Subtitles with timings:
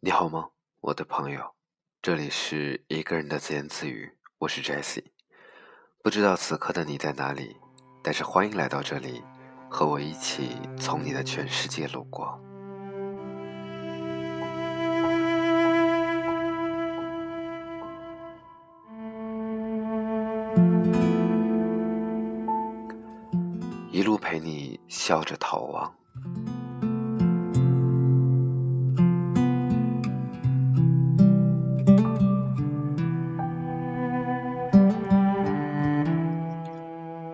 [0.00, 1.56] 你好吗，我的朋友？
[2.00, 5.02] 这里是一个人的自言自语，我是 Jesse。
[6.04, 7.56] 不知道此刻的你在哪里，
[8.00, 9.24] 但是欢迎来到这里，
[9.68, 12.40] 和我一起从你的全世界路过。
[23.90, 25.97] 一路陪你笑着逃亡。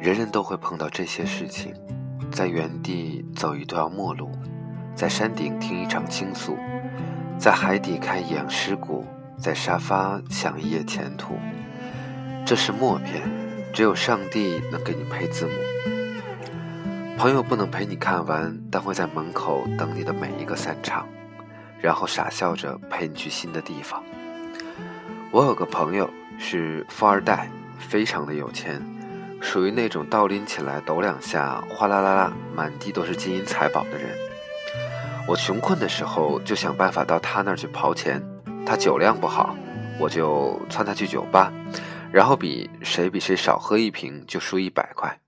[0.00, 1.74] 人人都会碰到这些事情：
[2.30, 4.30] 在原地走一段陌路，
[4.94, 6.56] 在山顶听一场倾诉，
[7.36, 9.04] 在海底看一眼尸骨，
[9.36, 11.36] 在沙发想一夜前途。
[12.46, 13.28] 这是默片，
[13.74, 15.52] 只有上帝能给你配字幕。
[17.18, 21.04] 朋友不能陪你看完，但会在门口等你的每一个散场，
[21.80, 24.00] 然后傻笑着陪你去新的地方。
[25.32, 28.80] 我有个朋友是富二代，非常的有钱。
[29.40, 34.16] 属于那种倒拎起来抖两下，哗啦啦啦，满地都是金银财宝的人。
[35.26, 38.22] 我穷困的时候就想办法到他那儿去刨钱。
[38.66, 39.56] 他酒量不好，
[39.98, 41.52] 我就窜他去酒吧，
[42.12, 45.18] 然后比谁比谁少喝一瓶就输一百块。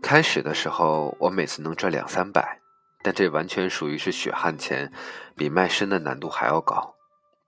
[0.00, 2.60] 开始的时候我每次能赚两三百，
[3.02, 4.92] 但这完全属于是血汗钱，
[5.34, 6.94] 比卖身的难度还要高。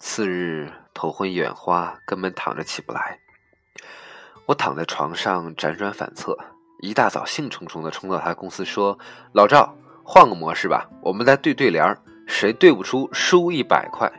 [0.00, 3.18] 次日头昏眼花，根本躺着起不来。
[4.50, 6.36] 我躺在床上辗转反侧，
[6.80, 8.98] 一大早兴冲冲地冲到他公司说
[9.30, 14.12] ：“老赵，换个模式吧，我们来对对联谁对不出输一百块。”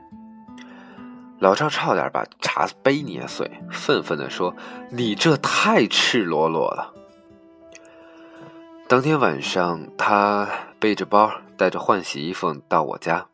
[1.40, 4.56] 老赵差点把茶杯捏碎，愤愤地说
[4.90, 6.94] ：“你这太赤裸裸了。”
[8.88, 10.48] 当天晚上，他
[10.80, 13.28] 背着包，带着换洗衣服到我家，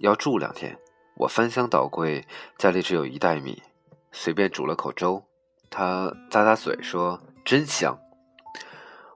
[0.00, 0.76] 要住两天。
[1.14, 2.26] 我翻箱倒柜，
[2.58, 3.62] 家里只有一袋米，
[4.10, 5.22] 随便煮了口粥。
[5.70, 7.96] 他咂咂嘴说：“真香。”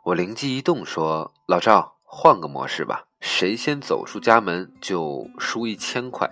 [0.05, 6.31] 我灵机一动说：“老赵，换个模式吧，谁先走出家门就输一千块。”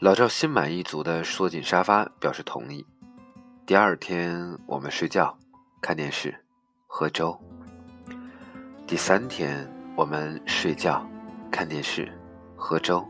[0.00, 2.84] 老赵心满意足地缩进沙发，表示同意。
[3.66, 5.36] 第二天，我们睡觉、
[5.80, 6.34] 看电视、
[6.86, 7.38] 喝粥。
[8.86, 11.06] 第三天，我们睡觉、
[11.50, 12.10] 看电视、
[12.56, 13.06] 喝粥。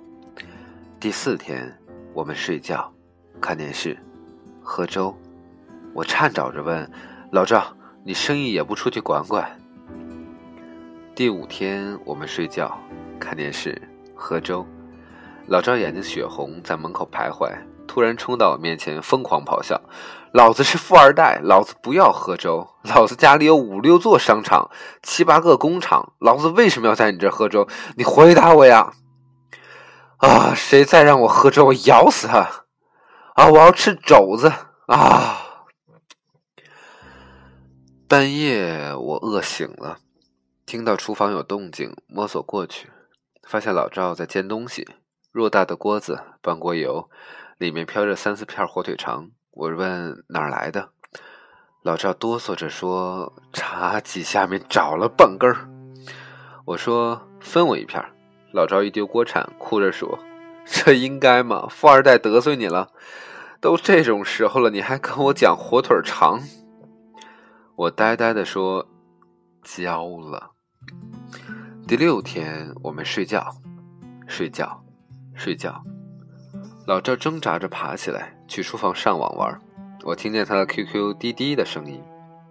[0.99, 1.79] 第四天，
[2.13, 2.93] 我们睡觉、
[3.41, 3.97] 看电视、
[4.63, 5.17] 喝粥。
[5.95, 6.91] 我颤抖着问
[7.33, 7.65] ：“老赵，
[8.05, 9.49] 你生意也不出去管管？”
[11.15, 12.79] 第五天，我们睡觉、
[13.19, 13.81] 看电视、
[14.15, 14.65] 喝粥。
[15.47, 17.51] 老赵眼睛血红，在门口徘徊，
[17.87, 19.81] 突然冲到我面前，疯狂咆哮
[20.33, 22.69] ：“老子是富二代，老子不要喝粥！
[22.83, 24.71] 老子家里有五六座商场、
[25.03, 27.67] 七八个工厂，老子为什么要在你这喝粥？
[27.97, 28.93] 你回答我呀！”
[30.19, 30.53] 啊！
[30.55, 32.49] 谁再让我喝粥，我咬死他！
[33.35, 33.49] 啊！
[33.49, 34.53] 我要吃肘子！
[34.87, 35.48] 啊！
[38.09, 39.99] 半夜我饿醒了，
[40.65, 42.89] 听到厨房有动静，摸索过去，
[43.47, 44.89] 发现老赵在煎东西。
[45.35, 47.11] 偌大的锅子，半锅油，
[47.59, 49.29] 里面飘着三四片火腿肠。
[49.51, 50.89] 我问哪儿来的，
[51.83, 55.69] 老赵哆嗦着说：“茶几下面找了半根儿。”
[56.65, 58.03] 我说：“分我一片。”
[58.55, 60.19] 老赵一丢锅铲，哭着说
[60.65, 61.69] ：“这应该吗？
[61.69, 62.91] 富二代得罪你了？
[63.61, 66.41] 都这种时候了，你还跟我讲火腿肠？”
[67.79, 68.85] 我呆呆地说
[69.63, 70.51] ：“交了。”
[71.87, 73.55] 第六天，我们睡觉，
[74.27, 74.83] 睡觉，
[75.33, 75.81] 睡觉。
[76.89, 79.57] 老赵挣扎着爬起来，去书房上网玩。
[80.03, 82.03] 我听见他的 QQ 滴滴的声音，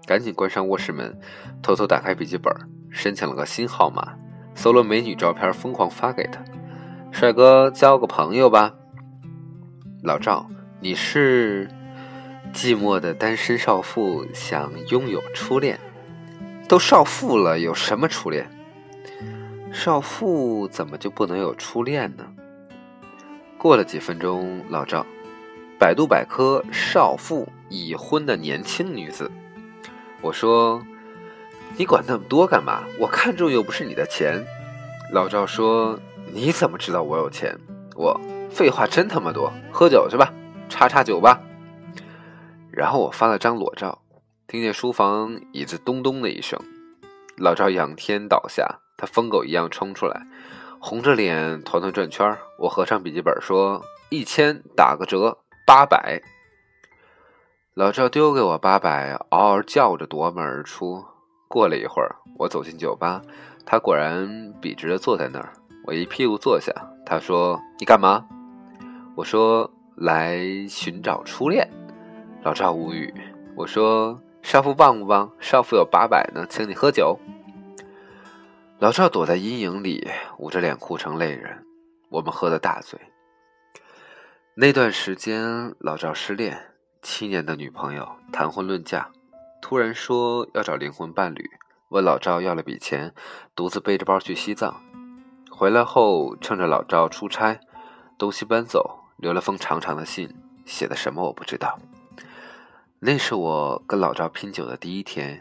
[0.06, 1.14] 赶紧关上卧室门，
[1.62, 2.50] 偷偷打开笔记本，
[2.90, 4.16] 申请了个新号码，
[4.56, 6.42] 搜了美女照片，疯狂发给他
[7.12, 8.74] ：“帅哥，交个朋友吧。”
[10.04, 10.48] 老赵，
[10.80, 11.70] 你是？
[12.54, 15.80] 寂寞的单身少妇想拥有初恋，
[16.68, 18.50] 都少妇了，有什么初恋？
[19.72, 22.26] 少妇怎么就不能有初恋呢？
[23.58, 25.06] 过了几分钟，老赵，
[25.78, 29.30] 百度百科少妇已婚的年轻女子。
[30.22, 30.82] 我说，
[31.76, 32.84] 你管那么多干嘛？
[33.00, 34.44] 我看中又不是你的钱。
[35.12, 36.00] 老赵说，
[36.34, 37.56] 你怎么知道我有钱？
[37.96, 40.34] 我废话真他妈多，喝酒去吧，
[40.70, 41.40] 叉叉酒吧。
[42.78, 44.04] 然后我发了张裸照，
[44.46, 46.60] 听见书房椅子咚咚的一声，
[47.36, 50.28] 老赵仰天倒下，他疯狗一样冲出来，
[50.80, 53.82] 红着脸团团转圈我合上笔记本说
[54.12, 56.22] ：“一千打个折，八百。”
[57.74, 61.04] 老赵丢给我八百，嗷嗷叫着夺门而出。
[61.48, 63.20] 过了一会儿，我走进酒吧，
[63.66, 65.52] 他果然笔直的坐在那儿。
[65.84, 66.72] 我一屁股坐下，
[67.04, 68.24] 他说：“你干嘛？”
[69.18, 71.68] 我说：“来寻找初恋。”
[72.44, 73.14] 老赵无语。
[73.56, 75.32] 我说：“少妇棒不棒？
[75.40, 77.20] 少妇有八百呢，请你喝酒。”
[78.80, 80.08] 老赵躲在阴影里，
[80.38, 81.66] 捂着脸哭成泪人。
[82.10, 83.00] 我们喝得大醉。
[84.54, 86.58] 那段时间，老赵失恋，
[87.02, 89.10] 七年的女朋友谈婚论嫁，
[89.62, 91.50] 突然说要找灵魂伴侣，
[91.90, 93.14] 问老赵要了笔钱，
[93.56, 94.82] 独自背着包去西藏。
[95.52, 97.60] 回来后，趁着老赵出差，
[98.18, 100.34] 东西搬走，留了封长长的信，
[100.66, 101.78] 写的什么我不知道。
[103.00, 105.40] 那是我跟老赵拼酒的第一天，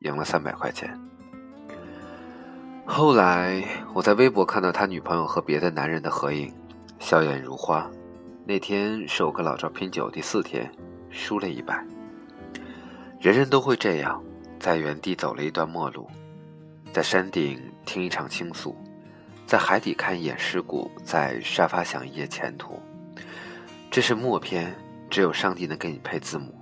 [0.00, 0.94] 赢了三百块钱。
[2.84, 3.64] 后来
[3.94, 6.52] 我在微博看到他女朋友和别的男人的合影，
[6.98, 7.90] 笑颜如花。
[8.44, 10.70] 那天是我跟老赵拼酒第四天，
[11.08, 11.82] 输了一百。
[13.18, 14.22] 人人都会这样，
[14.58, 16.06] 在原地走了一段陌路，
[16.92, 18.76] 在山顶听一场倾诉，
[19.46, 22.78] 在海底看一眼尸骨，在沙发想一夜前途。
[23.90, 24.76] 这是默片，
[25.08, 26.59] 只有上帝能给你配字幕。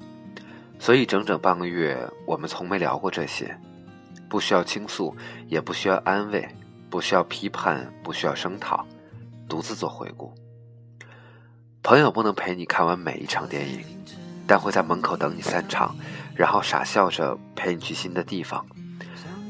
[0.78, 3.58] 所以，整整半个月，我们从没聊过这些，
[4.28, 5.14] 不需要倾诉，
[5.48, 6.48] 也不需要安慰，
[6.88, 8.86] 不需要批判，不需要声讨，
[9.48, 10.32] 独自做回顾。
[11.82, 13.80] 朋友不能陪你看完每一场电影，
[14.46, 15.94] 但会在门口等你散场，
[16.34, 18.64] 然后傻笑着陪你去新的地方。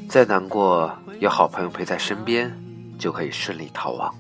[0.09, 0.91] 再难过，
[1.21, 2.51] 有好朋友陪在身边，
[2.99, 4.15] 就可以顺利逃亡。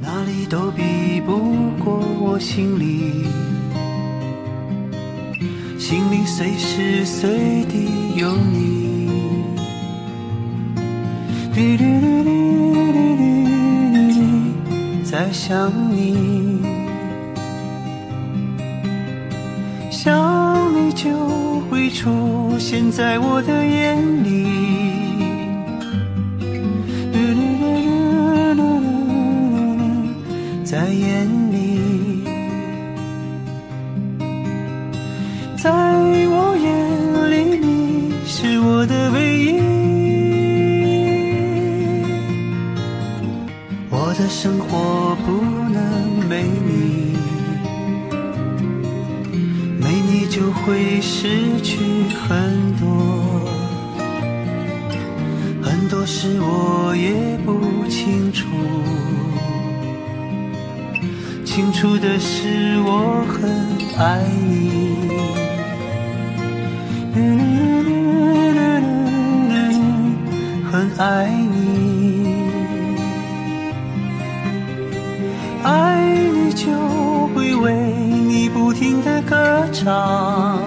[0.00, 1.38] 哪里都比不
[1.82, 3.53] 过我心里。
[5.86, 9.10] 心里随时随地有你，
[15.04, 16.62] 在想你，
[19.90, 21.10] 想你就
[21.68, 24.93] 会出现在我的眼里，
[44.24, 45.32] 的生活不
[45.68, 47.14] 能没你，
[49.78, 51.78] 没你就会失去
[52.26, 52.86] 很多，
[55.62, 58.46] 很多事我也不清楚。
[61.44, 63.42] 清楚的是，我很
[63.98, 65.04] 爱你。
[70.72, 71.30] 很爱
[79.34, 80.60] 歌唱，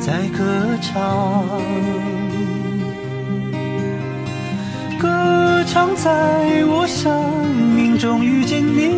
[0.00, 0.44] 在歌
[0.82, 1.46] 唱，
[4.98, 6.10] 歌唱在
[6.66, 8.95] 我生命中遇见你。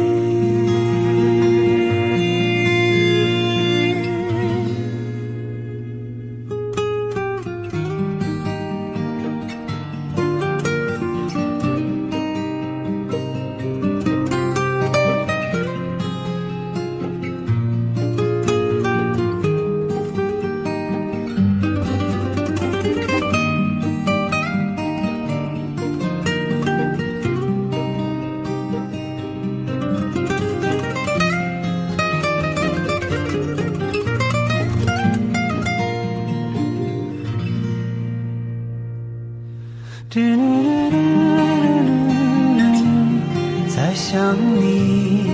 [43.99, 45.29] 想你。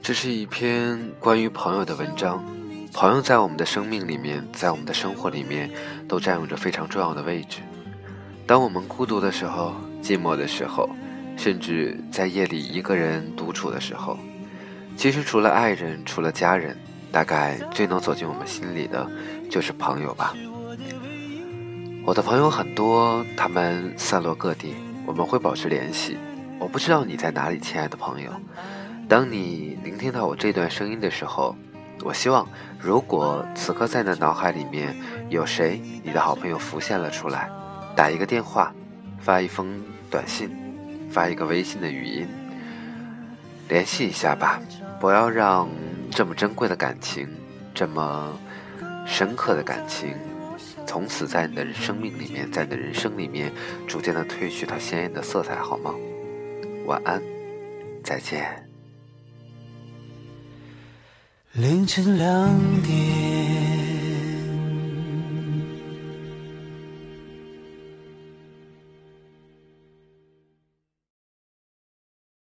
[0.00, 2.42] 这是一篇关于朋友的文章。
[2.92, 5.68] 朋友在我们的生命里面，在我们的生活里面，
[6.06, 7.58] 都占有着非常重要的位置。
[8.46, 10.88] 当我们孤独的时候、寂寞的时候，
[11.36, 14.16] 甚至在夜里一个人独处的时候，
[14.96, 16.78] 其实除了爱人，除了家人，
[17.10, 19.04] 大概最能走进我们心里的，
[19.50, 20.32] 就是朋友吧。
[22.04, 26.16] 我的朋友很多，他们散落各地，我们会保持联系。
[26.58, 28.30] 我不知道你在哪里，亲爱的朋友。
[29.08, 31.54] 当你聆听到我这段声音的时候，
[32.02, 32.48] 我希望，
[32.80, 34.96] 如果此刻在你的脑海里面
[35.28, 37.48] 有谁，你的好朋友浮现了出来，
[37.94, 38.74] 打一个电话，
[39.20, 40.50] 发一封短信，
[41.10, 42.26] 发一个微信的语音，
[43.68, 44.60] 联系一下吧。
[44.98, 45.68] 不要让
[46.10, 47.28] 这么珍贵的感情，
[47.74, 48.32] 这么
[49.06, 50.14] 深刻的感情。
[50.86, 53.52] 从此，在你的生命里面，在你的人生里面，
[53.86, 55.94] 逐渐的褪去它鲜艳的色彩，好吗？
[56.86, 57.20] 晚安，
[58.02, 58.68] 再见。
[61.52, 63.35] 凌晨两点。